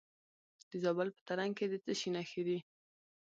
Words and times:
د 0.71 0.71
زابل 0.83 1.07
په 1.15 1.21
ترنک 1.27 1.53
کې 1.57 1.65
د 1.69 1.73
څه 1.83 1.91
شي 1.99 2.09
نښې 2.15 2.41
دي؟ 2.47 2.57